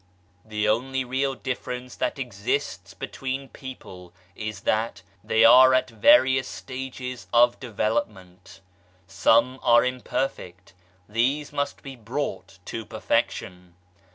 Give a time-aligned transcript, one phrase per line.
[0.43, 7.27] The only real difference that exists between people is that they are at various stages
[7.31, 8.61] of development.
[9.05, 10.73] Some are imperfect
[11.07, 13.75] these must be brought to perfection.